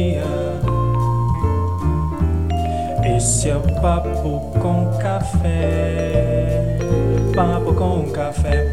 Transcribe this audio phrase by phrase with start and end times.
[0.00, 0.24] dia.
[3.16, 6.78] Esse é o Papo com Café.
[7.34, 8.64] Papo com Café.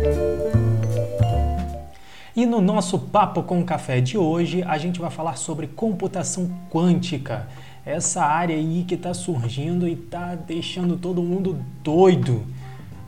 [2.36, 7.48] E no nosso Papo com Café de hoje, a gente vai falar sobre computação quântica.
[7.86, 12.46] Essa área aí que está surgindo e está deixando todo mundo doido.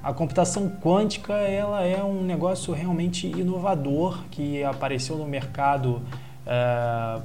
[0.04, 6.02] A computação quântica ela é um negócio realmente inovador que apareceu no mercado,
[6.48, 7.22] uh,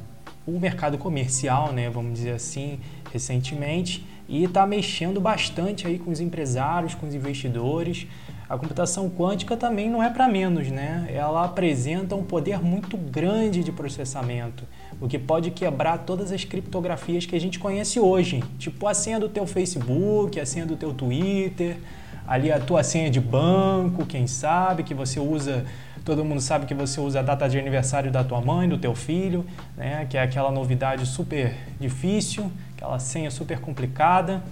[0.47, 2.79] o mercado comercial, né, vamos dizer assim,
[3.13, 8.07] recentemente e está mexendo bastante aí com os empresários, com os investidores.
[8.49, 11.07] A computação quântica também não é para menos, né?
[11.13, 14.65] Ela apresenta um poder muito grande de processamento,
[15.01, 19.19] o que pode quebrar todas as criptografias que a gente conhece hoje, tipo a senha
[19.19, 21.79] do teu Facebook, a senha do teu Twitter,
[22.27, 25.65] ali a tua senha de banco, quem sabe, que você usa,
[26.05, 28.95] todo mundo sabe que você usa a data de aniversário da tua mãe, do teu
[28.95, 29.45] filho,
[29.77, 30.07] né?
[30.09, 34.43] que é aquela novidade super difícil, aquela senha super complicada.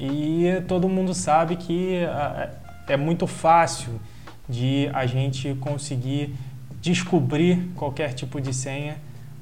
[0.00, 2.00] E todo mundo sabe que
[2.88, 4.00] é muito fácil
[4.48, 6.34] de a gente conseguir
[6.80, 8.96] descobrir qualquer tipo de senha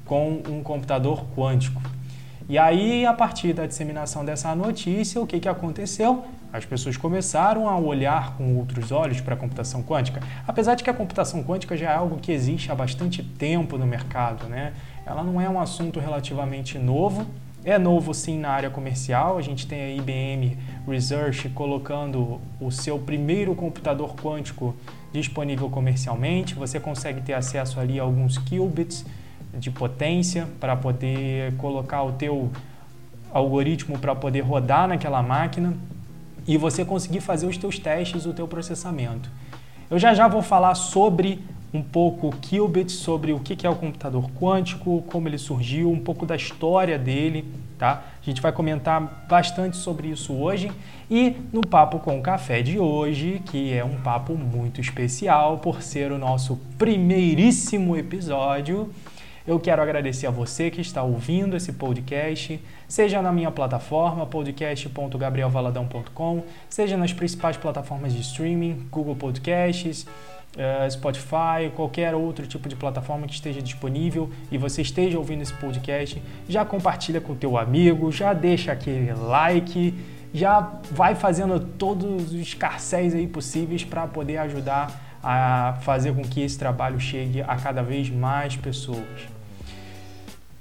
[0.05, 1.81] com um computador quântico.
[2.47, 6.25] E aí, a partir da disseminação dessa notícia, o que, que aconteceu?
[6.55, 10.89] As pessoas começaram a olhar com outros olhos para a computação quântica, apesar de que
[10.89, 14.71] a computação quântica já é algo que existe há bastante tempo no mercado, né?
[15.05, 17.25] Ela não é um assunto relativamente novo,
[17.65, 19.37] é novo sim na área comercial.
[19.37, 24.73] A gente tem a IBM Research colocando o seu primeiro computador quântico
[25.11, 26.55] disponível comercialmente.
[26.55, 29.05] Você consegue ter acesso ali a alguns qubits
[29.53, 32.49] de potência para poder colocar o teu
[33.33, 35.73] algoritmo para poder rodar naquela máquina
[36.47, 39.29] e você conseguir fazer os teus testes, o teu processamento.
[39.89, 41.39] Eu já já vou falar sobre
[41.73, 46.25] um pouco qubit, sobre o que é o computador quântico, como ele surgiu, um pouco
[46.25, 47.45] da história dele,
[47.77, 48.01] tá?
[48.21, 50.71] A gente vai comentar bastante sobre isso hoje
[51.11, 56.11] e no Papo com Café de hoje, que é um papo muito especial por ser
[56.11, 58.89] o nosso primeiríssimo episódio.
[59.47, 66.43] Eu quero agradecer a você que está ouvindo esse podcast, seja na minha plataforma podcast.gabrielvaladão.com,
[66.67, 70.07] seja nas principais plataformas de streaming, Google Podcasts,
[70.55, 75.53] uh, Spotify, qualquer outro tipo de plataforma que esteja disponível e você esteja ouvindo esse
[75.53, 76.19] podcast,
[76.49, 79.93] já compartilha com o teu amigo, já deixa aquele like,
[80.33, 86.41] já vai fazendo todos os carcéis aí possíveis para poder ajudar a fazer com que
[86.41, 89.34] esse trabalho chegue a cada vez mais pessoas.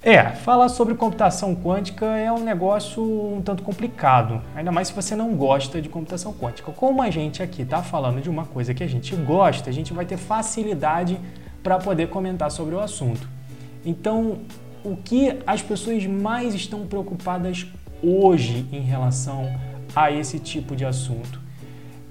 [0.07, 5.17] É, falar sobre computação quântica é um negócio um tanto complicado, ainda mais se você
[5.17, 6.71] não gosta de computação quântica.
[6.73, 9.95] Como a gente aqui está falando de uma coisa que a gente gosta, a gente
[9.95, 11.19] vai ter facilidade
[11.63, 13.27] para poder comentar sobre o assunto.
[13.83, 14.41] Então,
[14.85, 17.67] o que as pessoas mais estão preocupadas
[18.03, 19.51] hoje em relação
[19.97, 21.41] a esse tipo de assunto?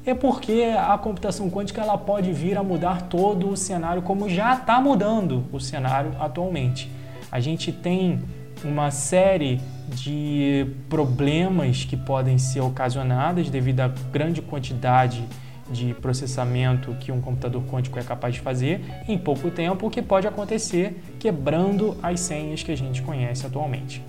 [0.03, 4.55] É porque a computação quântica ela pode vir a mudar todo o cenário, como já
[4.55, 6.89] está mudando o cenário atualmente
[7.33, 8.21] a gente tem
[8.63, 15.23] uma série de problemas que podem ser ocasionados devido à grande quantidade
[15.67, 19.99] de processamento que um computador quântico é capaz de fazer em pouco tempo, o que
[19.99, 23.99] pode acontecer quebrando as senhas que a gente conhece atualmente.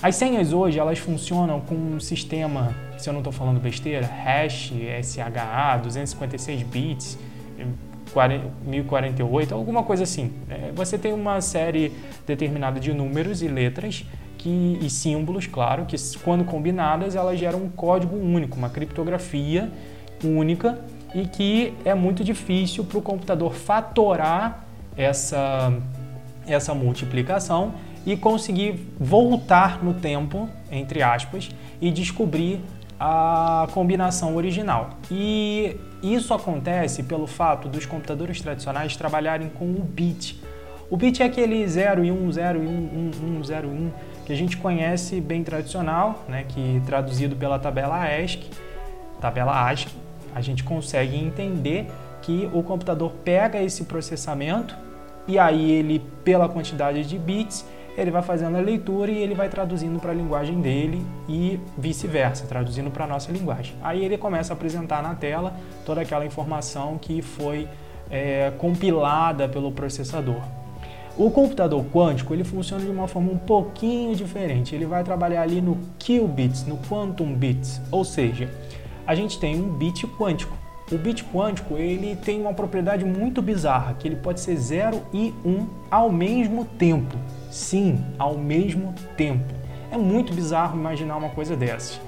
[0.00, 4.72] As senhas hoje elas funcionam com um sistema, se eu não estou falando besteira, hash,
[5.02, 7.18] SHA, 256 bits,
[8.64, 10.32] 1048, alguma coisa assim.
[10.48, 11.92] É, você tem uma série
[12.26, 14.04] determinada de números e letras
[14.38, 19.70] que, e símbolos, claro, que quando combinadas elas geram um código único, uma criptografia
[20.24, 20.78] única
[21.14, 24.64] e que é muito difícil para o computador fatorar
[24.96, 25.72] essa,
[26.46, 27.74] essa multiplicação
[28.04, 31.50] e conseguir voltar no tempo, entre aspas,
[31.80, 32.60] e descobrir
[32.98, 34.90] a combinação original.
[35.10, 40.40] E isso acontece pelo fato dos computadores tradicionais trabalharem com o bit.
[40.88, 43.92] O bit é aquele 0 e 1, 0 e 1, 1, 1, 0 e 1
[44.24, 48.50] que a gente conhece bem tradicional, né, que traduzido pela tabela ASCII,
[49.20, 49.88] tabela ASCII,
[50.34, 51.86] a gente consegue entender
[52.22, 54.76] que o computador pega esse processamento
[55.28, 57.64] e aí ele, pela quantidade de bits,
[57.96, 62.46] ele vai fazendo a leitura e ele vai traduzindo para a linguagem dele e vice-versa,
[62.46, 63.74] traduzindo para a nossa linguagem.
[63.82, 65.54] Aí ele começa a apresentar na tela
[65.84, 67.66] toda aquela informação que foi
[68.10, 70.40] é, compilada pelo processador.
[71.16, 74.74] O computador quântico ele funciona de uma forma um pouquinho diferente.
[74.74, 78.50] Ele vai trabalhar ali no qubits, no quantum bits, ou seja,
[79.06, 80.54] a gente tem um bit quântico
[80.90, 85.34] o bit quântico ele tem uma propriedade muito bizarra, que ele pode ser 0 e
[85.44, 87.16] 1 um ao mesmo tempo.
[87.50, 89.52] Sim, ao mesmo tempo.
[89.90, 92.00] É muito bizarro imaginar uma coisa dessas.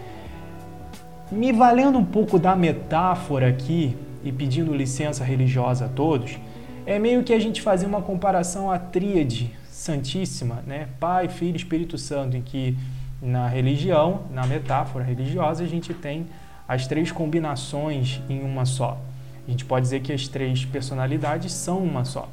[1.30, 6.38] Me valendo um pouco da metáfora aqui e pedindo licença religiosa a todos,
[6.86, 10.88] é meio que a gente fazer uma comparação à tríade santíssima, né?
[10.98, 12.76] Pai, Filho Espírito Santo, em que
[13.20, 16.26] na religião, na metáfora religiosa, a gente tem
[16.68, 19.00] as três combinações em uma só.
[19.46, 22.28] A gente pode dizer que as três personalidades são uma só.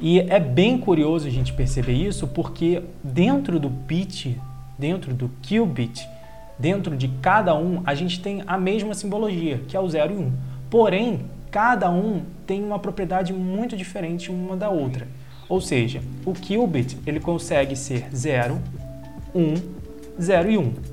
[0.00, 4.40] E é bem curioso a gente perceber isso, porque dentro do bit,
[4.78, 6.08] dentro do qubit,
[6.58, 10.16] dentro de cada um, a gente tem a mesma simbologia, que é o 0 e
[10.16, 10.20] 1.
[10.20, 10.32] Um.
[10.70, 11.20] Porém,
[11.50, 15.06] cada um tem uma propriedade muito diferente uma da outra.
[15.48, 18.58] Ou seja, o qubit ele consegue ser 0,
[19.34, 19.54] 1,
[20.20, 20.91] 0 e 1.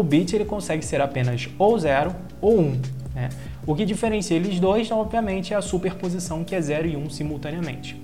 [0.00, 2.80] O bit ele consegue ser apenas ou 0 ou 1.
[3.14, 3.28] Né?
[3.66, 8.00] O que diferencia eles dois, obviamente, é a superposição, que é 0 e 1 simultaneamente.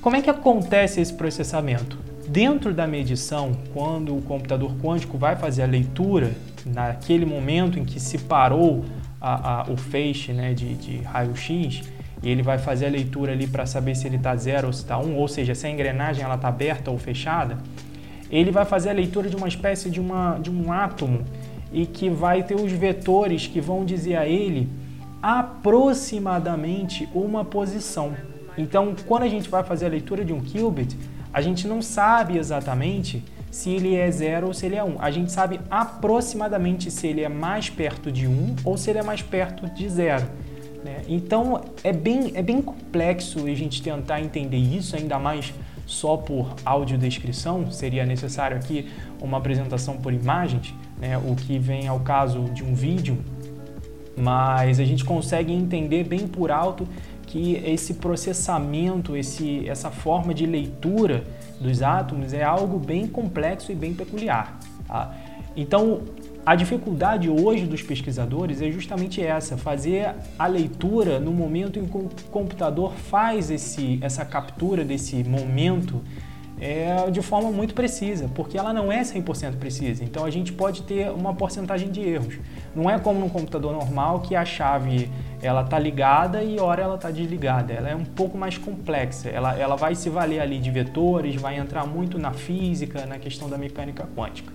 [0.00, 1.98] Como é que acontece esse processamento?
[2.28, 6.30] Dentro da medição, quando o computador quântico vai fazer a leitura,
[6.64, 8.84] naquele momento em que se parou
[9.20, 11.82] a, a, o feixe né, de, de raio-x,
[12.22, 14.82] e ele vai fazer a leitura ali para saber se ele está zero ou se
[14.82, 17.58] está 1, um, ou seja, se a engrenagem está aberta ou fechada,
[18.38, 21.24] ele vai fazer a leitura de uma espécie de, uma, de um átomo
[21.72, 24.68] e que vai ter os vetores que vão dizer a ele
[25.22, 28.14] aproximadamente uma posição.
[28.58, 30.96] Então, quando a gente vai fazer a leitura de um qubit,
[31.32, 34.86] a gente não sabe exatamente se ele é zero ou se ele é 1.
[34.88, 34.96] Um.
[34.98, 38.98] A gente sabe aproximadamente se ele é mais perto de 1 um, ou se ele
[38.98, 40.26] é mais perto de zero.
[40.84, 41.02] Né?
[41.08, 45.54] Então, é bem, é bem complexo a gente tentar entender isso, ainda mais
[45.86, 48.88] só por audiodescrição, seria necessário aqui
[49.20, 53.18] uma apresentação por imagens, né, o que vem ao caso de um vídeo,
[54.16, 56.86] mas a gente consegue entender bem por alto
[57.26, 61.24] que esse processamento, esse, essa forma de leitura
[61.60, 64.58] dos átomos é algo bem complexo e bem peculiar.
[64.86, 65.12] Tá?
[65.56, 66.02] Então,
[66.46, 71.96] a dificuldade hoje dos pesquisadores é justamente essa, fazer a leitura no momento em que
[71.96, 76.02] o computador faz esse, essa captura desse momento
[76.60, 80.04] é, de forma muito precisa, porque ela não é 100% precisa.
[80.04, 82.38] Então a gente pode ter uma porcentagem de erros.
[82.74, 85.10] Não é como no computador normal que a chave
[85.42, 87.72] ela está ligada e hora ela está desligada.
[87.72, 89.28] Ela é um pouco mais complexa.
[89.30, 93.48] Ela, ela vai se valer ali de vetores, vai entrar muito na física, na questão
[93.48, 94.52] da mecânica quântica.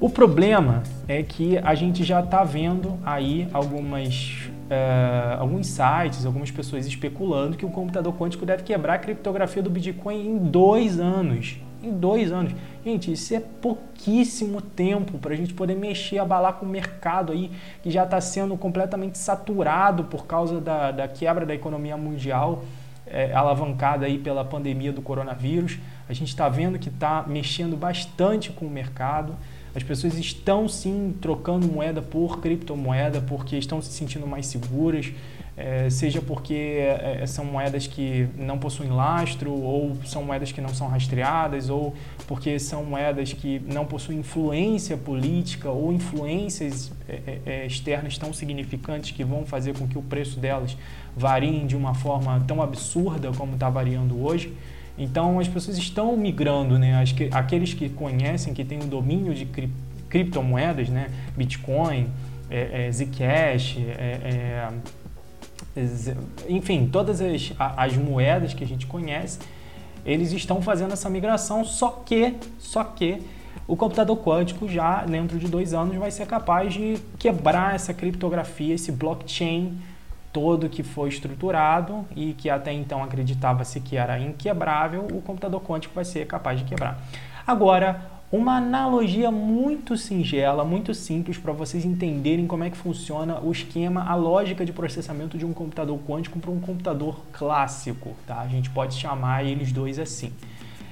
[0.00, 6.52] O problema é que a gente já está vendo aí algumas, uh, alguns sites, algumas
[6.52, 11.58] pessoas especulando que o computador quântico deve quebrar a criptografia do Bitcoin em dois anos.
[11.82, 12.54] Em dois anos.
[12.84, 17.50] Gente, isso é pouquíssimo tempo para a gente poder mexer, abalar com o mercado aí
[17.82, 22.62] que já está sendo completamente saturado por causa da, da quebra da economia mundial,
[23.04, 25.76] é, alavancada aí pela pandemia do coronavírus.
[26.08, 29.34] A gente está vendo que está mexendo bastante com o mercado.
[29.78, 35.12] As pessoas estão sim trocando moeda por criptomoeda porque estão se sentindo mais seguras,
[35.56, 40.70] é, seja porque é, são moedas que não possuem lastro, ou são moedas que não
[40.70, 41.94] são rastreadas, ou
[42.26, 49.22] porque são moedas que não possuem influência política ou influências é, externas tão significantes que
[49.22, 50.76] vão fazer com que o preço delas
[51.16, 54.52] varie de uma forma tão absurda como está variando hoje.
[54.98, 57.02] Então as pessoas estão migrando, né?
[57.06, 59.70] Que, aqueles que conhecem, que têm o domínio de cri,
[60.08, 61.08] criptomoedas, né?
[61.36, 62.08] Bitcoin,
[62.50, 64.68] é, é, Zcash, é, é
[66.48, 69.38] enfim, todas as, as moedas que a gente conhece,
[70.04, 73.22] eles estão fazendo essa migração, só que, só que
[73.66, 78.74] o computador quântico já dentro de dois anos vai ser capaz de quebrar essa criptografia,
[78.74, 79.78] esse blockchain
[80.32, 85.94] todo que foi estruturado e que até então acreditava-se que era inquebrável, o computador quântico
[85.94, 87.00] vai ser capaz de quebrar.
[87.46, 93.50] Agora, uma analogia muito singela, muito simples para vocês entenderem como é que funciona o
[93.50, 98.40] esquema, a lógica de processamento de um computador quântico para um computador clássico, tá?
[98.40, 100.30] A gente pode chamar eles dois assim.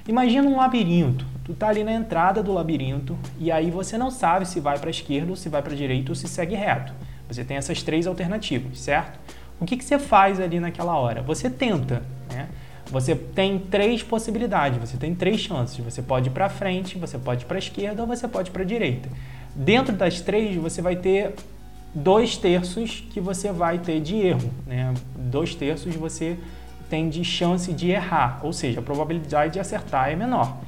[0.09, 1.27] Imagina um labirinto.
[1.45, 4.89] Tu tá ali na entrada do labirinto e aí você não sabe se vai para
[4.89, 6.95] a esquerda ou se vai para a direita ou se segue reto.
[7.29, 9.19] Você tem essas três alternativas, certo?
[9.61, 11.23] O que, que você faz ali naquela hora?
[11.23, 12.49] Você tenta, né?
[12.91, 15.85] Você tem três possibilidades, você tem três chances.
[15.85, 18.53] Você pode ir para frente, você pode ir para a esquerda ou você pode ir
[18.53, 19.09] para a direita.
[19.55, 21.35] Dentro das três, você vai ter
[21.95, 24.95] dois terços que você vai ter de erro, né?
[25.17, 26.37] Dois terços você
[26.89, 30.59] tem de chance de errar, ou seja, a probabilidade de acertar é menor.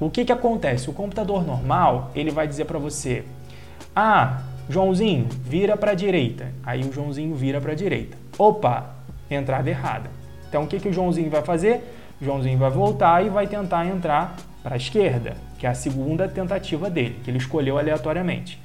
[0.00, 0.88] O que, que acontece?
[0.88, 3.24] O computador normal ele vai dizer para você:
[3.94, 6.52] ah, Joãozinho, vira para a direita.
[6.62, 8.16] Aí o Joãozinho vira para a direita.
[8.38, 8.94] Opa,
[9.30, 10.10] entrada errada.
[10.48, 11.82] Então o que, que o Joãozinho vai fazer?
[12.20, 16.28] O Joãozinho vai voltar e vai tentar entrar para a esquerda, que é a segunda
[16.28, 18.60] tentativa dele, que ele escolheu aleatoriamente.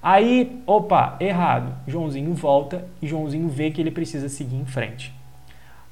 [0.00, 1.74] Aí, opa, errado.
[1.88, 5.12] Joãozinho volta e Joãozinho vê que ele precisa seguir em frente.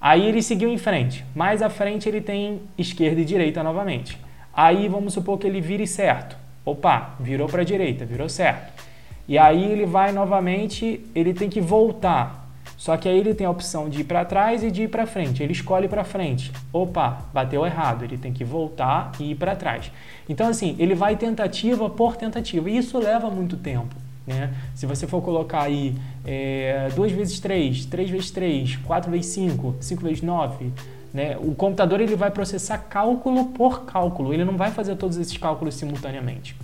[0.00, 1.24] Aí ele seguiu em frente.
[1.34, 4.16] Mais à frente ele tem esquerda e direita novamente.
[4.54, 6.36] Aí vamos supor que ele vire certo.
[6.64, 8.85] Opa, virou para a direita, virou certo.
[9.28, 12.46] E aí ele vai novamente, ele tem que voltar.
[12.76, 15.06] Só que aí ele tem a opção de ir para trás e de ir para
[15.06, 15.42] frente.
[15.42, 16.52] Ele escolhe para frente.
[16.72, 18.04] Opa, bateu errado.
[18.04, 19.90] Ele tem que voltar e ir para trás.
[20.28, 22.68] Então assim, ele vai tentativa por tentativa.
[22.68, 23.94] E isso leva muito tempo.
[24.26, 24.52] Né?
[24.74, 29.76] Se você for colocar aí é, 2 vezes 3, 3 vezes 3, 4 vezes 5,
[29.80, 30.72] 5 vezes 9,
[31.14, 31.36] né?
[31.40, 34.34] o computador ele vai processar cálculo por cálculo.
[34.34, 36.56] Ele não vai fazer todos esses cálculos simultaneamente.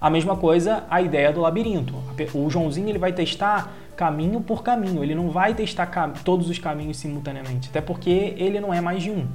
[0.00, 1.94] A mesma coisa a ideia do labirinto.
[2.34, 5.86] O Joãozinho ele vai testar caminho por caminho, ele não vai testar
[6.24, 9.26] todos os caminhos simultaneamente, até porque ele não é mais de um.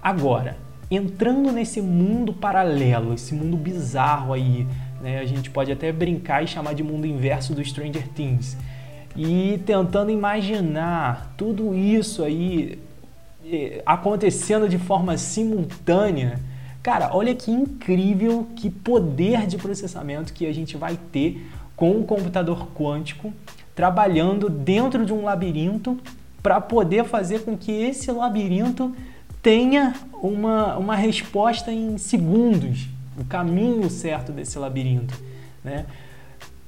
[0.00, 0.56] Agora,
[0.88, 4.68] entrando nesse mundo paralelo, esse mundo bizarro aí,
[5.02, 8.56] né, a gente pode até brincar e chamar de mundo inverso do Stranger Things,
[9.16, 12.78] e tentando imaginar tudo isso aí
[13.44, 16.38] eh, acontecendo de forma simultânea
[16.84, 21.42] Cara, olha que incrível, que poder de processamento que a gente vai ter
[21.74, 23.32] com um computador quântico
[23.74, 25.98] trabalhando dentro de um labirinto
[26.42, 28.94] para poder fazer com que esse labirinto
[29.42, 32.86] tenha uma, uma resposta em segundos,
[33.18, 35.18] o caminho certo desse labirinto.
[35.64, 35.86] Né?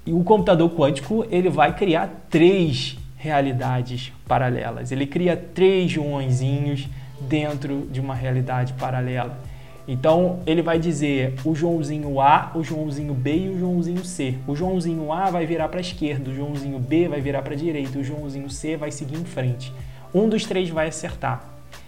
[0.07, 4.91] E o computador quântico ele vai criar três realidades paralelas.
[4.91, 6.89] Ele cria três Joãozinhos
[7.21, 9.39] dentro de uma realidade paralela.
[9.89, 14.35] Então ele vai dizer o Joãozinho A, o Joãozinho B e o Joãozinho C.
[14.47, 17.57] O Joãozinho A vai virar para a esquerda, o Joãozinho B vai virar para a
[17.57, 19.73] direita, o Joãozinho C vai seguir em frente.
[20.13, 21.45] Um dos três vai acertar.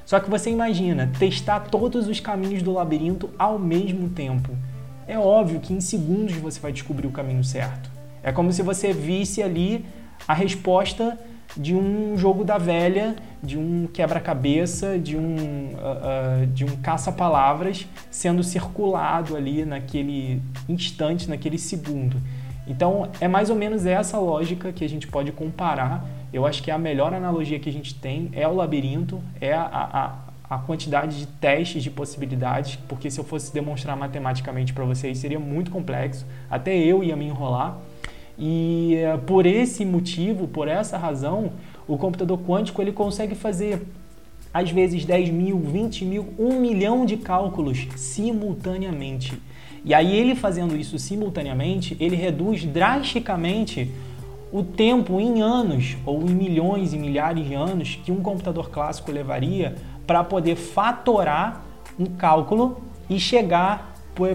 [0.07, 4.57] Só que você imagina testar todos os caminhos do labirinto ao mesmo tempo.
[5.07, 7.90] É óbvio que em segundos você vai descobrir o caminho certo.
[8.23, 9.85] É como se você visse ali
[10.26, 11.19] a resposta
[11.57, 17.87] de um jogo da velha, de um quebra-cabeça, de um, uh, uh, de um caça-palavras
[18.11, 22.21] sendo circulado ali naquele instante, naquele segundo.
[22.67, 26.05] Então é mais ou menos essa lógica que a gente pode comparar.
[26.33, 29.64] Eu acho que a melhor analogia que a gente tem é o labirinto, é a,
[30.50, 35.17] a, a quantidade de testes de possibilidades, porque se eu fosse demonstrar matematicamente para vocês
[35.17, 37.78] seria muito complexo, até eu ia me enrolar.
[38.38, 41.52] E eh, por esse motivo, por essa razão,
[41.87, 43.83] o computador quântico ele consegue fazer
[44.54, 49.40] às vezes 10 mil, 20 mil, 1 milhão de cálculos simultaneamente.
[49.85, 53.90] E aí ele fazendo isso simultaneamente, ele reduz drasticamente
[54.50, 59.12] o tempo em anos ou em milhões e milhares de anos que um computador clássico
[59.12, 59.76] levaria
[60.07, 61.64] para poder fatorar
[61.99, 62.80] um cálculo
[63.11, 63.95] e chegar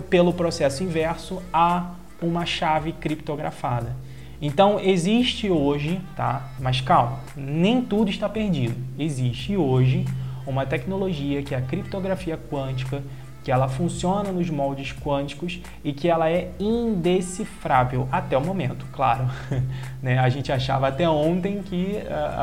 [0.10, 3.96] pelo processo inverso a uma chave criptografada.
[4.42, 6.50] Então existe hoje, tá?
[6.60, 8.76] Mas calma, nem tudo está perdido.
[9.00, 10.06] Existe hoje
[10.46, 13.02] uma tecnologia que é a criptografia quântica,
[13.44, 19.28] que ela funciona nos moldes quânticos e que ela é indecifrável até o momento, claro.
[20.02, 20.18] né?
[20.18, 22.00] A gente achava até ontem que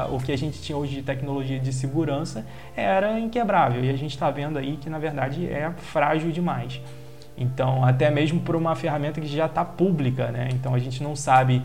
[0.09, 2.47] uh, o que a gente tinha hoje de tecnologia de segurança
[2.77, 6.81] era inquebrável e a gente está vendo aí que na verdade é frágil demais.
[7.41, 10.51] Então, até mesmo por uma ferramenta que já está pública, né?
[10.53, 11.63] Então a gente não sabe,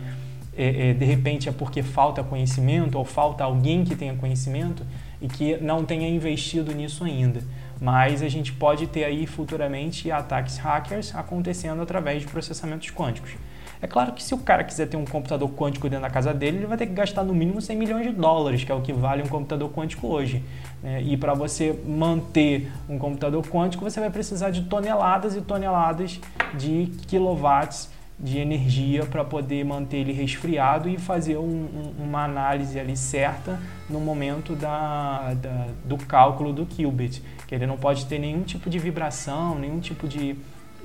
[0.56, 4.82] é, é, de repente é porque falta conhecimento ou falta alguém que tenha conhecimento
[5.20, 7.42] e que não tenha investido nisso ainda.
[7.78, 13.32] Mas a gente pode ter aí futuramente ataques hackers acontecendo através de processamentos quânticos.
[13.80, 16.58] É claro que se o cara quiser ter um computador quântico dentro da casa dele,
[16.58, 18.92] ele vai ter que gastar no mínimo 100 milhões de dólares, que é o que
[18.92, 20.42] vale um computador quântico hoje.
[20.82, 21.02] Né?
[21.02, 26.20] E para você manter um computador quântico, você vai precisar de toneladas e toneladas
[26.54, 32.80] de quilowatts de energia para poder manter ele resfriado e fazer um, um, uma análise
[32.80, 38.18] ali certa no momento da, da, do cálculo do qubit, que ele não pode ter
[38.18, 40.34] nenhum tipo de vibração, nenhum tipo de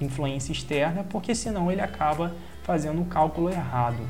[0.01, 4.01] influência externa, porque senão ele acaba fazendo o cálculo errado.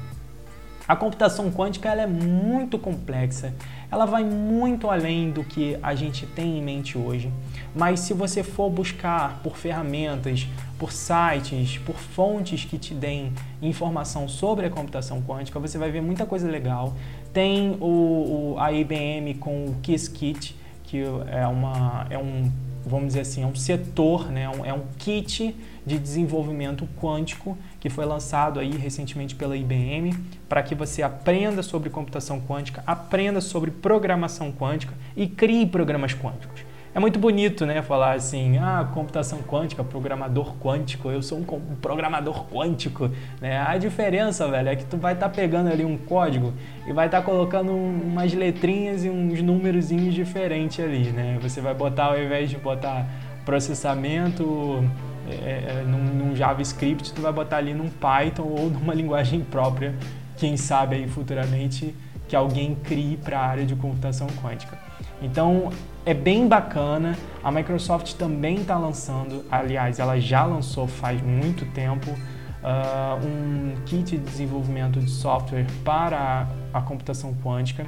[0.87, 3.53] A computação quântica ela é muito complexa,
[3.89, 7.31] ela vai muito além do que a gente tem em mente hoje.
[7.73, 13.31] Mas se você for buscar por ferramentas, por sites, por fontes que te deem
[13.61, 16.93] informação sobre a computação quântica, você vai ver muita coisa legal.
[17.31, 22.51] Tem o, o a IBM com o Qiskit, que é, uma, é um
[22.85, 24.43] vamos dizer assim, é um setor, né?
[24.63, 30.13] é um kit de desenvolvimento quântico que foi lançado aí recentemente pela IBM
[30.47, 36.70] para que você aprenda sobre computação quântica, aprenda sobre programação quântica e crie programas quânticos.
[36.93, 41.43] É muito bonito, né, falar assim, ah, computação quântica, programador quântico, eu sou um
[41.81, 43.61] programador quântico, né?
[43.65, 46.53] A diferença, velho, é que tu vai estar tá pegando ali um código
[46.85, 51.39] e vai estar tá colocando umas letrinhas e uns númerozinhos diferentes ali, né?
[51.41, 53.07] Você vai botar, ao invés de botar
[53.45, 54.83] processamento
[55.29, 59.95] é, é, num, num JavaScript, tu vai botar ali num Python ou numa linguagem própria,
[60.35, 61.95] quem sabe aí futuramente
[62.27, 64.77] que alguém crie para a área de computação quântica.
[65.21, 65.71] Então
[66.05, 67.17] é bem bacana.
[67.43, 74.17] A Microsoft também está lançando, aliás, ela já lançou faz muito tempo uh, um kit
[74.17, 77.85] de desenvolvimento de software para a, computação quântica.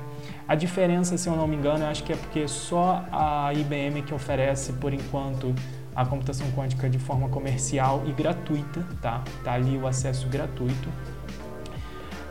[0.48, 4.01] A diferença, se eu não me engano, eu acho que é porque só a IBM
[4.01, 5.53] que oferece por enquanto
[5.96, 9.24] a computação quântica de forma comercial e gratuita, tá?
[9.43, 10.89] Tá ali o acesso gratuito.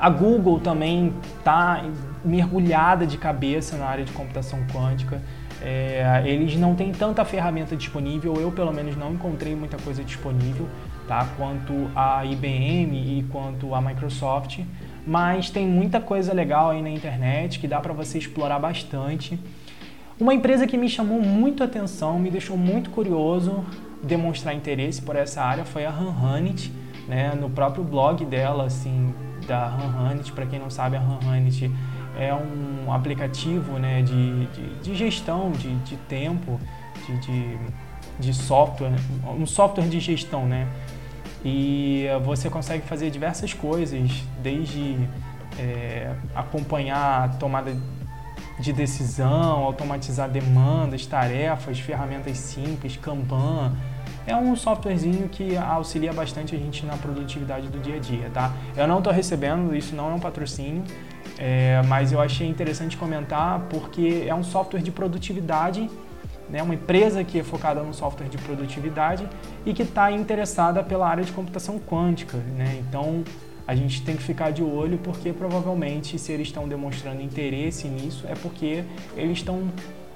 [0.00, 1.84] A Google também está
[2.24, 5.22] mergulhada de cabeça na área de computação quântica.
[5.64, 10.69] É, eles não têm tanta ferramenta disponível, eu pelo menos não encontrei muita coisa disponível,
[11.07, 11.28] tá?
[11.37, 14.59] Quanto a IBM e quanto a Microsoft,
[15.07, 19.38] mas tem muita coisa legal aí na internet que dá para você explorar bastante.
[20.19, 23.64] Uma empresa que me chamou muito atenção, me deixou muito curioso
[24.02, 26.73] demonstrar interesse por essa área foi a Hanhanit,
[27.09, 27.35] né?
[27.40, 29.14] No próprio blog dela, assim,
[29.47, 31.71] da Hanhanit, para quem não sabe, a Hanhanit
[32.19, 36.61] é um aplicativo né, de, de, de gestão de, de tempo,
[37.07, 37.59] de, de,
[38.19, 38.92] de, software,
[39.25, 40.69] um software de gestão, né?
[41.45, 44.97] E você consegue fazer diversas coisas, desde
[45.59, 47.76] é, acompanhar a tomada
[48.59, 53.73] de decisão, automatizar demandas, tarefas, ferramentas simples, Kanban.
[54.25, 58.52] É um softwarezinho que auxilia bastante a gente na produtividade do dia a dia, tá?
[58.76, 60.85] Eu não estou recebendo, isso não é um patrocínio,
[61.44, 65.90] é, mas eu achei interessante comentar porque é um software de produtividade,
[66.49, 69.28] né, uma empresa que é focada no software de produtividade
[69.67, 72.36] e que está interessada pela área de computação quântica.
[72.56, 72.80] Né?
[72.88, 73.25] Então
[73.67, 78.25] a gente tem que ficar de olho porque provavelmente se eles estão demonstrando interesse nisso
[78.28, 78.84] é porque
[79.17, 79.69] eles estão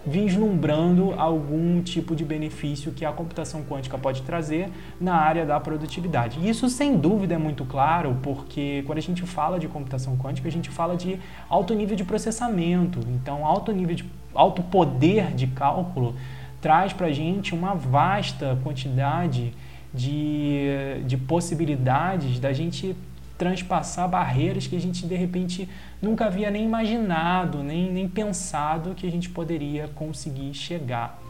[0.06, 6.48] vislumbrando algum tipo de benefício que a computação quântica pode trazer na área da produtividade.
[6.48, 10.52] Isso, sem dúvida, é muito claro, porque quando a gente fala de computação quântica, a
[10.52, 13.00] gente fala de alto nível de processamento.
[13.08, 16.14] Então, alto nível de alto poder de cálculo
[16.60, 19.52] traz para a gente uma vasta quantidade
[19.92, 22.94] de, de possibilidades da gente
[23.36, 25.68] transpassar barreiras que a gente de repente
[26.00, 31.20] nunca havia nem imaginado, nem, nem pensado que a gente poderia conseguir chegar.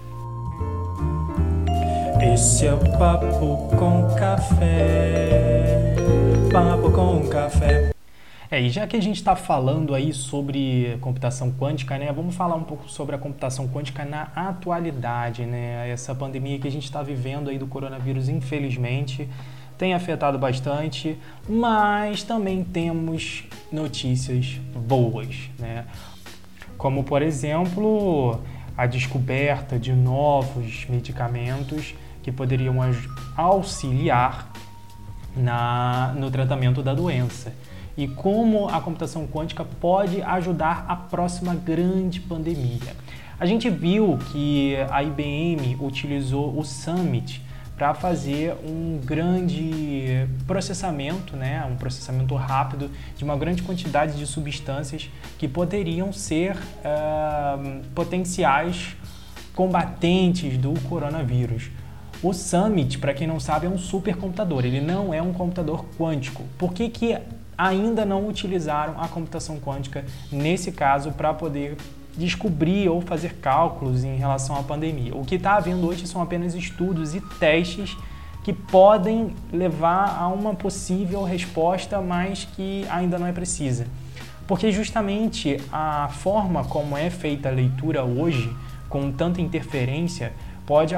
[2.32, 5.94] Esse é o Papo com Café.
[6.52, 7.90] Papo com Café.
[8.50, 12.54] É, e já que a gente está falando aí sobre computação quântica, né, vamos falar
[12.54, 15.90] um pouco sobre a computação quântica na atualidade, né?
[15.90, 19.28] Essa pandemia que a gente está vivendo aí do coronavírus, infelizmente,
[19.76, 25.84] tem afetado bastante, mas também temos notícias boas, né?
[26.76, 28.38] Como, por exemplo,
[28.76, 32.76] a descoberta de novos medicamentos que poderiam
[33.36, 34.50] auxiliar
[35.36, 37.52] na, no tratamento da doença
[37.96, 42.94] e como a computação quântica pode ajudar a próxima grande pandemia.
[43.38, 47.42] A gente viu que a IBM utilizou o Summit
[47.76, 55.10] para fazer um grande processamento, né, um processamento rápido de uma grande quantidade de substâncias
[55.38, 58.96] que poderiam ser uh, potenciais
[59.54, 61.70] combatentes do coronavírus.
[62.22, 66.44] O Summit, para quem não sabe, é um supercomputador, ele não é um computador quântico.
[66.56, 67.18] Por que, que
[67.58, 71.76] ainda não utilizaram a computação quântica nesse caso para poder
[72.16, 75.14] descobrir ou fazer cálculos em relação à pandemia.
[75.14, 77.96] O que está havendo hoje são apenas estudos e testes
[78.42, 83.86] que podem levar a uma possível resposta, mas que ainda não é precisa.
[84.46, 88.48] Porque justamente a forma como é feita a leitura hoje,
[88.88, 90.32] com tanta interferência,
[90.64, 90.94] pode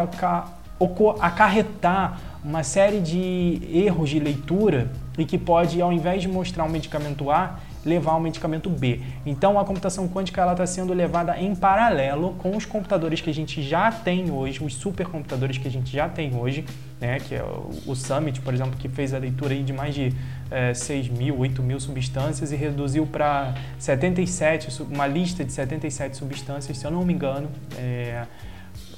[1.21, 6.69] acarretar uma série de erros de leitura e que pode, ao invés de mostrar um
[6.69, 9.01] medicamento A, levar ao medicamento B.
[9.25, 13.35] Então a computação quântica ela está sendo levada em paralelo com os computadores que a
[13.35, 16.65] gente já tem hoje, os supercomputadores que a gente já tem hoje,
[17.01, 17.45] né, que é
[17.87, 20.13] o, Summit, por exemplo, que fez a leitura aí de mais de
[20.51, 26.79] é, 6 mil, 8 mil substâncias e reduziu para 77, uma lista de 77 substâncias,
[26.79, 27.49] se eu não me engano.
[27.77, 28.25] É,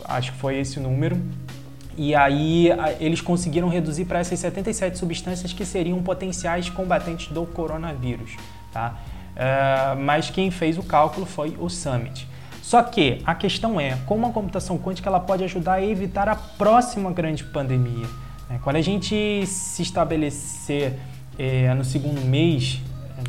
[0.05, 1.21] acho que foi esse o número.
[1.97, 8.37] E aí eles conseguiram reduzir para essas 77 substâncias que seriam potenciais combatentes do coronavírus.
[8.73, 8.95] Tá?
[9.31, 12.29] Uh, mas quem fez o cálculo foi o Summit.
[12.63, 16.37] Só que a questão é como a computação quântica ela pode ajudar a evitar a
[16.37, 18.07] próxima grande pandemia.
[18.49, 18.61] Né?
[18.63, 20.95] Quando a gente se estabelecer
[21.39, 22.81] é, no segundo mês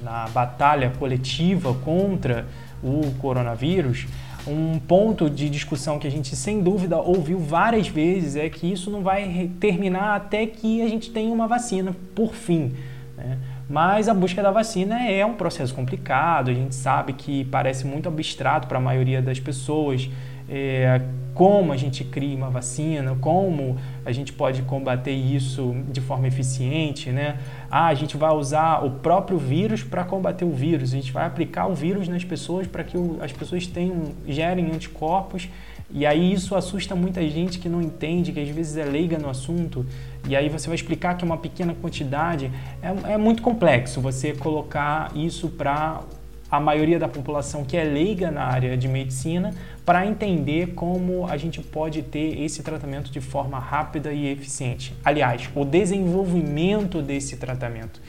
[0.04, 2.46] na batalha coletiva contra
[2.84, 4.06] o coronavírus,
[4.48, 8.90] um ponto de discussão que a gente sem dúvida ouviu várias vezes é que isso
[8.90, 12.74] não vai terminar até que a gente tenha uma vacina, por fim.
[13.18, 13.38] Né?
[13.72, 18.10] Mas a busca da vacina é um processo complicado, a gente sabe que parece muito
[18.10, 20.10] abstrato para a maioria das pessoas.
[20.50, 21.00] É,
[21.34, 27.10] como a gente cria uma vacina, como a gente pode combater isso de forma eficiente,
[27.12, 27.38] né?
[27.70, 31.26] Ah, a gente vai usar o próprio vírus para combater o vírus, a gente vai
[31.26, 35.48] aplicar o vírus nas pessoas para que as pessoas tenham, gerem anticorpos
[35.94, 39.30] e aí isso assusta muita gente que não entende, que às vezes é leiga no
[39.30, 39.86] assunto,
[40.28, 42.52] e aí você vai explicar que é uma pequena quantidade.
[42.82, 46.02] É, é muito complexo você colocar isso para
[46.50, 49.54] a maioria da população que é leiga na área de medicina
[49.86, 54.94] para entender como a gente pode ter esse tratamento de forma rápida e eficiente.
[55.04, 58.02] Aliás, o desenvolvimento desse tratamento.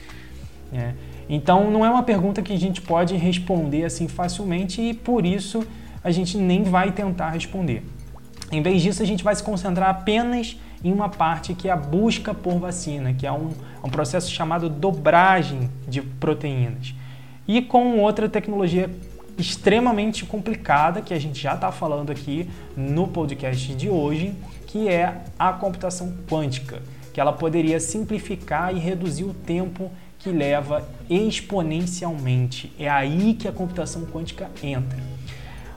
[0.71, 0.93] Né?
[1.29, 5.65] Então, não é uma pergunta que a gente pode responder assim facilmente e por isso
[6.03, 7.83] a gente nem vai tentar responder.
[8.51, 11.77] Em vez disso, a gente vai se concentrar apenas em uma parte que é a
[11.77, 13.51] busca por vacina, que é um,
[13.83, 16.93] um processo chamado dobragem de proteínas
[17.47, 18.89] e com outra tecnologia
[19.37, 24.33] extremamente complicada que a gente já está falando aqui no podcast de hoje,
[24.67, 30.87] que é a computação quântica, que ela poderia simplificar e reduzir o tempo que leva
[31.09, 32.71] exponencialmente.
[32.79, 35.12] É aí que a computação quântica entra.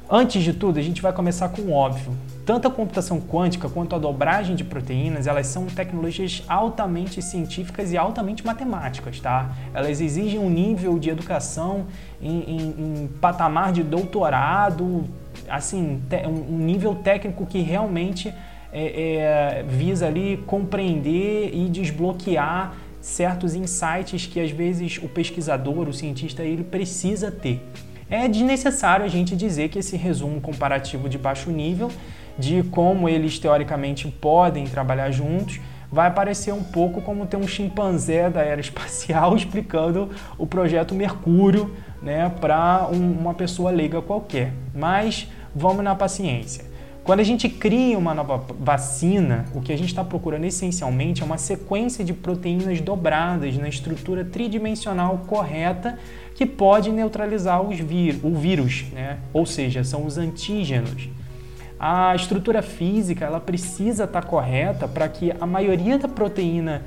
[0.08, 2.12] Antes de tudo, a gente vai começar com o óbvio.
[2.44, 7.96] Tanto a computação quântica quanto a dobragem de proteínas, elas são tecnologias altamente científicas e
[7.96, 9.50] altamente matemáticas, tá?
[9.74, 11.86] Elas exigem um nível de educação
[12.22, 15.04] em, em, em patamar de doutorado,
[15.48, 18.32] assim, um nível técnico que realmente
[18.72, 25.92] é, é, visa ali compreender e desbloquear certos insights que às vezes o pesquisador, o
[25.92, 27.60] cientista, ele precisa ter.
[28.08, 31.90] É desnecessário a gente dizer que esse resumo comparativo de baixo nível,
[32.38, 35.58] de como eles teoricamente podem trabalhar juntos,
[35.90, 41.74] vai parecer um pouco como ter um chimpanzé da era espacial explicando o projeto Mercúrio
[42.00, 44.52] né, para um, uma pessoa leiga qualquer.
[44.72, 46.75] Mas vamos na paciência.
[47.06, 51.24] Quando a gente cria uma nova vacina, o que a gente está procurando essencialmente é
[51.24, 56.00] uma sequência de proteínas dobradas na estrutura tridimensional correta
[56.34, 59.18] que pode neutralizar os o vírus, né?
[59.32, 61.08] ou seja, são os antígenos.
[61.78, 66.82] A estrutura física ela precisa estar tá correta para que a maioria da proteína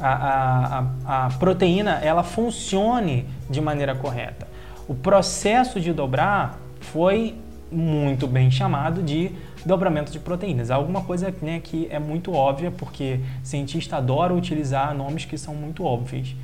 [0.00, 4.48] a, a, a, proteína ela funcione de maneira correta.
[4.88, 7.36] O processo de dobrar foi
[7.72, 9.32] muito bem chamado de
[9.64, 10.70] dobramento de proteínas.
[10.70, 15.84] Alguma coisa né, que é muito óbvia, porque cientista adora utilizar nomes que são muito
[15.84, 16.36] óbvios.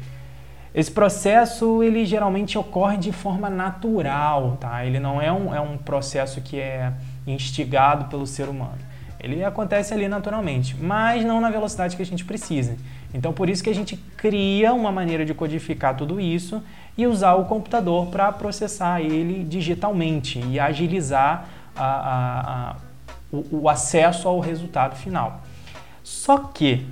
[0.75, 4.85] Esse processo ele geralmente ocorre de forma natural, tá?
[4.85, 6.93] Ele não é um, é um processo que é
[7.27, 8.88] instigado pelo ser humano.
[9.21, 12.77] Ele acontece ali naturalmente, mas não na velocidade que a gente precisa.
[13.13, 16.63] Então, por isso que a gente cria uma maneira de codificar tudo isso
[16.97, 22.77] e usar o computador para processar ele digitalmente e agilizar a, a, a,
[23.33, 25.43] o, o acesso ao resultado final.
[26.03, 26.87] Só que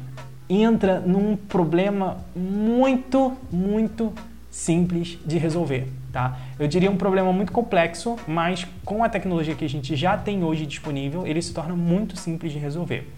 [0.49, 4.12] entra num problema muito, muito
[4.51, 5.89] simples de resolver.
[6.12, 6.38] Tá?
[6.59, 10.42] Eu diria um problema muito complexo, mas com a tecnologia que a gente já tem
[10.42, 13.12] hoje disponível, ele se torna muito simples de resolver.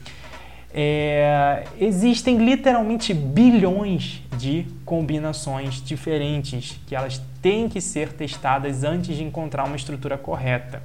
[0.73, 9.25] É, existem literalmente bilhões de combinações diferentes que elas têm que ser testadas antes de
[9.25, 10.83] encontrar uma estrutura correta.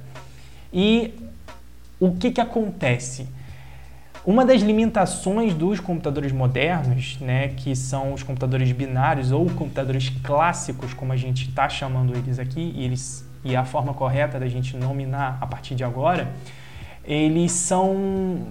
[0.72, 1.14] E
[2.00, 3.28] o que, que acontece?
[4.26, 10.94] Uma das limitações dos computadores modernos, né, que são os computadores binários ou computadores clássicos,
[10.94, 14.78] como a gente está chamando eles aqui, e, eles, e a forma correta da gente
[14.78, 16.32] nominar a partir de agora,
[17.04, 18.46] eles são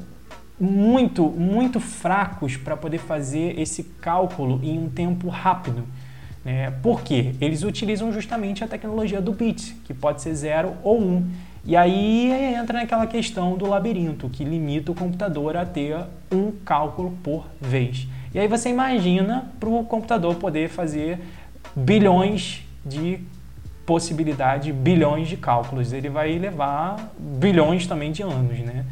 [0.59, 5.87] muito, muito fracos para poder fazer esse cálculo em um tempo rápido.
[6.43, 6.71] Né?
[6.81, 7.33] Por quê?
[7.39, 11.03] Eles utilizam justamente a tecnologia do bit, que pode ser 0 ou 1.
[11.03, 11.31] Um.
[11.65, 15.97] E aí entra naquela questão do labirinto, que limita o computador a ter
[16.29, 18.05] um cálculo por vez.
[18.33, 21.19] E aí você imagina para o computador poder fazer
[21.75, 23.19] bilhões de
[23.85, 25.93] possibilidade bilhões de cálculos.
[25.93, 28.85] Ele vai levar bilhões também de anos, né?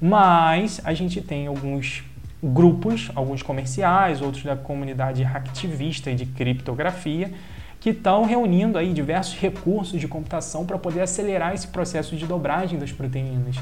[0.00, 2.04] Mas a gente tem alguns
[2.42, 7.32] grupos, alguns comerciais, outros da comunidade hacktivista e de criptografia,
[7.78, 12.78] que estão reunindo aí diversos recursos de computação para poder acelerar esse processo de dobragem
[12.78, 13.56] das proteínas.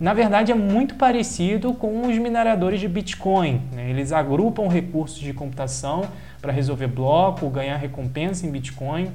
[0.00, 3.62] Na verdade, é muito parecido com os mineradores de Bitcoin.
[3.72, 3.88] Né?
[3.90, 6.04] Eles agrupam recursos de computação
[6.40, 9.12] para resolver bloco, ganhar recompensa em Bitcoin.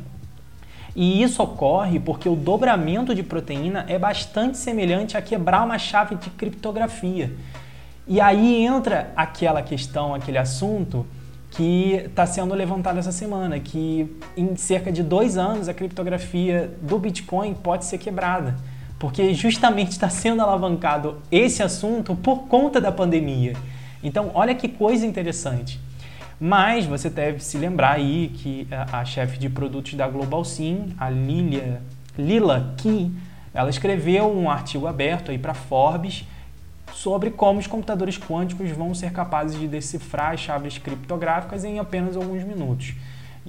[0.95, 6.15] E isso ocorre porque o dobramento de proteína é bastante semelhante a quebrar uma chave
[6.15, 7.33] de criptografia.
[8.07, 11.05] E aí entra aquela questão, aquele assunto
[11.51, 16.97] que está sendo levantado essa semana, que em cerca de dois anos a criptografia do
[16.99, 18.55] Bitcoin pode ser quebrada,
[18.97, 23.53] porque justamente está sendo alavancado esse assunto por conta da pandemia.
[24.01, 25.79] Então, olha que coisa interessante.
[26.39, 30.93] Mas você deve se lembrar aí que a, a chefe de produtos da Global Sim,
[30.97, 31.81] a Lilia,
[32.17, 33.11] Lila Key,
[33.53, 36.25] ela escreveu um artigo aberto aí para Forbes
[36.93, 42.15] sobre como os computadores quânticos vão ser capazes de decifrar as chaves criptográficas em apenas
[42.15, 42.95] alguns minutos.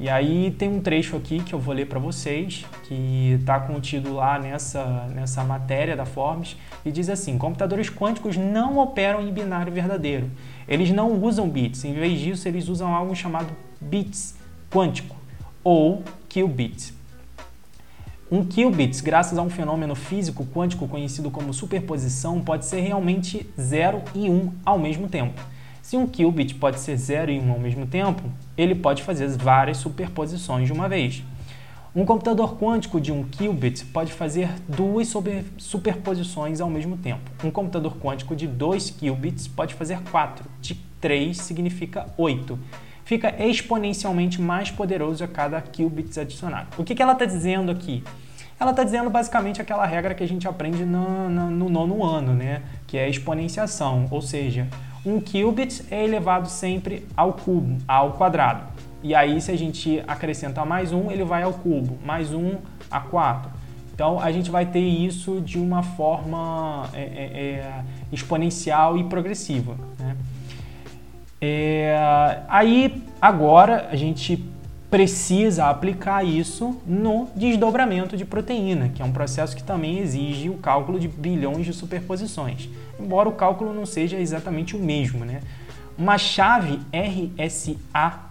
[0.01, 4.15] E aí tem um trecho aqui que eu vou ler para vocês, que está contido
[4.15, 9.73] lá nessa, nessa matéria da Forbes, e diz assim: computadores quânticos não operam em binário
[9.73, 10.31] verdadeiro.
[10.69, 13.49] Eles não usam bits, em vez disso, eles usam algo chamado
[13.81, 14.37] bits
[14.71, 15.17] quântico
[15.65, 16.98] ou qubits.
[18.31, 24.03] Um qubit, graças a um fenômeno físico quântico conhecido como superposição, pode ser realmente 0
[24.15, 25.41] e 1 um ao mesmo tempo.
[25.81, 28.23] Se um qubit pode ser 0 e 1 um ao mesmo tempo,
[28.55, 31.25] ele pode fazer várias superposições de uma vez.
[31.97, 35.11] Um computador quântico de um qubit pode fazer duas
[35.57, 37.31] superposições ao mesmo tempo.
[37.43, 42.59] Um computador quântico de 2 qubits pode fazer 4, de 3 significa 8
[43.09, 46.67] fica exponencialmente mais poderoso a cada qubit adicionado.
[46.77, 48.05] O que, que ela está dizendo aqui?
[48.61, 52.35] Ela está dizendo basicamente aquela regra que a gente aprende no, no, no nono ano,
[52.35, 52.61] né?
[52.87, 54.69] que é exponenciação, ou seja,
[55.07, 58.65] um qubit é elevado sempre ao cubo, ao quadrado.
[59.03, 62.57] E aí, se a gente acrescenta mais um, ele vai ao cubo, mais um
[62.91, 63.51] a quatro.
[63.95, 69.77] Então, a gente vai ter isso de uma forma é, é, é exponencial e progressiva.
[69.99, 70.15] Né?
[71.41, 74.45] É, aí, agora, a gente
[74.91, 80.55] precisa aplicar isso no desdobramento de proteína, que é um processo que também exige o
[80.55, 85.25] cálculo de bilhões de superposições, embora o cálculo não seja exatamente o mesmo.
[85.25, 85.43] Né?
[85.97, 88.29] Uma chave RSA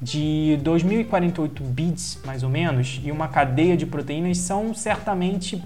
[0.00, 5.62] de 2048 bits, mais ou menos, e uma cadeia de proteínas são certamente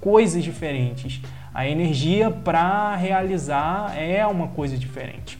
[0.00, 1.20] coisas diferentes.
[1.52, 5.36] A energia para realizar é uma coisa diferente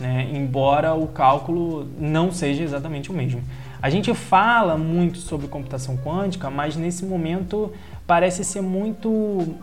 [0.00, 0.28] né?
[0.32, 3.42] embora o cálculo não seja exatamente o mesmo.
[3.80, 7.70] A gente fala muito sobre computação quântica, mas nesse momento
[8.06, 9.56] parece ser muito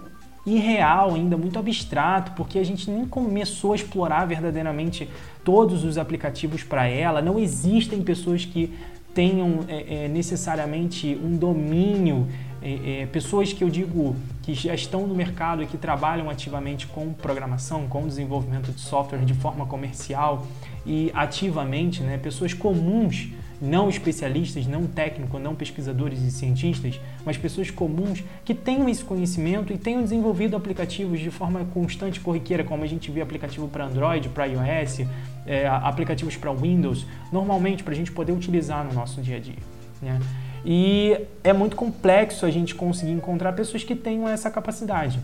[0.46, 5.10] irreal ainda, muito abstrato, porque a gente nem começou a explorar verdadeiramente
[5.44, 7.22] todos os aplicativos para ela.
[7.22, 8.74] Não existem pessoas que
[9.14, 12.28] tenham é, é, necessariamente um domínio
[12.62, 16.86] é, é, pessoas que eu digo que já estão no mercado e que trabalham ativamente
[16.88, 20.46] com programação, com desenvolvimento de software de forma comercial
[20.86, 23.30] e ativamente, né, pessoas comuns,
[23.62, 29.72] não especialistas, não técnicos, não pesquisadores e cientistas, mas pessoas comuns que tenham esse conhecimento
[29.72, 34.30] e tenham desenvolvido aplicativos de forma constante corriqueira, como a gente vê aplicativo para Android,
[34.30, 35.02] para iOS,
[35.46, 39.60] é, aplicativos para Windows, normalmente para a gente poder utilizar no nosso dia a dia.
[40.02, 40.20] Né?
[40.66, 45.20] E é muito complexo a gente conseguir encontrar pessoas que tenham essa capacidade.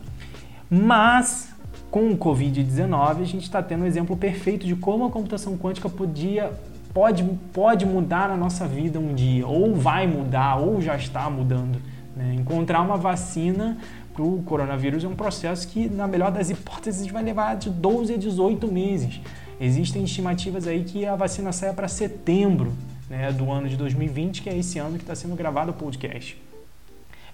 [0.69, 1.53] Mas
[1.91, 5.87] com o Covid-19 a gente está tendo um exemplo perfeito de como a computação quântica
[5.87, 6.51] podia
[6.93, 7.23] pode,
[7.53, 11.79] pode mudar a nossa vida um dia, ou vai mudar, ou já está mudando.
[12.15, 12.33] Né?
[12.33, 13.77] Encontrar uma vacina
[14.13, 18.15] para o coronavírus é um processo que, na melhor das hipóteses, vai levar de 12
[18.15, 19.21] a 18 meses.
[19.61, 22.73] Existem estimativas aí que a vacina saia para setembro
[23.09, 26.41] né, do ano de 2020, que é esse ano que está sendo gravado o podcast.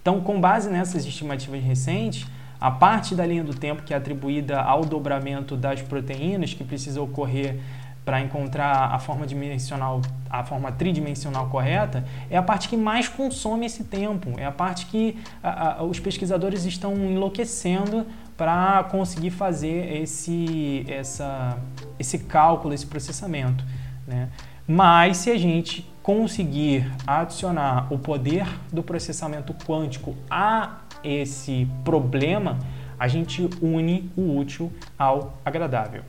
[0.02, 2.28] Então, com base nessas estimativas recentes,
[2.60, 7.02] a parte da linha do tempo que é atribuída ao dobramento das proteínas que precisa
[7.02, 7.60] ocorrer
[8.06, 13.66] para encontrar a forma dimensional, a forma tridimensional correta, é a parte que mais consome
[13.66, 18.06] esse tempo, é a parte que a, a, os pesquisadores estão enlouquecendo
[18.36, 21.58] para conseguir fazer esse, essa,
[21.98, 23.64] esse cálculo, esse processamento.
[24.06, 24.28] Né?
[24.68, 32.60] Mas se a gente conseguir adicionar o poder do processamento quântico a esse problema,
[32.98, 36.04] a gente une o útil ao agradável.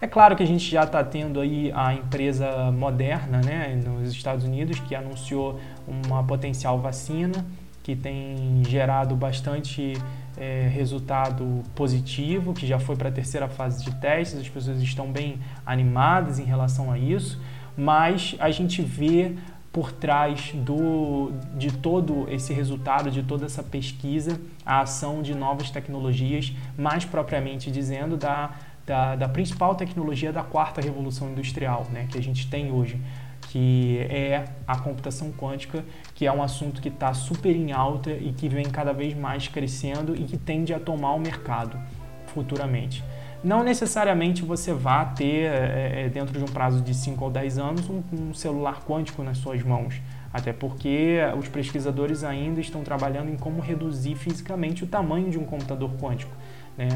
[0.00, 4.44] É claro que a gente já está tendo aí a empresa Moderna, né, nos Estados
[4.44, 7.44] Unidos, que anunciou uma potencial vacina
[7.82, 9.94] que tem gerado bastante
[10.36, 15.10] é, resultado positivo, que já foi para a terceira fase de testes, as pessoas estão
[15.10, 17.40] bem animadas em relação a isso,
[17.76, 19.36] mas a gente vê
[19.72, 25.70] por trás do, de todo esse resultado, de toda essa pesquisa, a ação de novas
[25.70, 28.54] tecnologias, mais propriamente dizendo da,
[28.86, 33.00] da, da principal tecnologia da quarta revolução industrial né, que a gente tem hoje,
[33.48, 35.82] que é a computação quântica,
[36.14, 39.48] que é um assunto que está super em alta e que vem cada vez mais
[39.48, 41.78] crescendo e que tende a tomar o mercado
[42.26, 43.02] futuramente.
[43.42, 47.90] Não necessariamente você vá ter, é, dentro de um prazo de 5 ou 10 anos,
[47.90, 50.00] um, um celular quântico nas suas mãos.
[50.32, 55.44] Até porque os pesquisadores ainda estão trabalhando em como reduzir fisicamente o tamanho de um
[55.44, 56.32] computador quântico.
[56.78, 56.88] Né?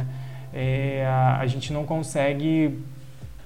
[0.55, 2.79] É, a gente não consegue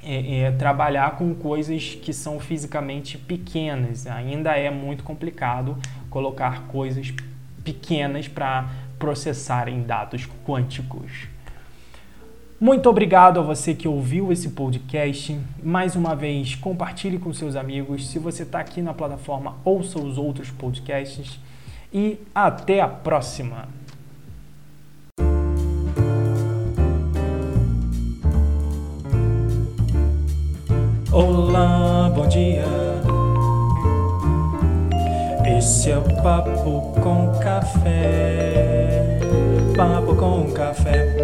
[0.03, 4.07] é, é, trabalhar com coisas que são fisicamente pequenas.
[4.07, 5.77] Ainda é muito complicado
[6.09, 7.13] colocar coisas
[7.65, 11.29] pequenas para processarem dados quânticos.
[12.61, 15.35] Muito obrigado a você que ouviu esse podcast.
[15.63, 18.11] Mais uma vez, compartilhe com seus amigos.
[18.11, 21.41] Se você está aqui na plataforma, ouça os outros podcasts.
[21.91, 23.67] E até a próxima!
[31.11, 32.67] Olá, bom dia.
[35.57, 39.19] Esse é o Papo com Café.
[39.75, 41.20] Papo com Café.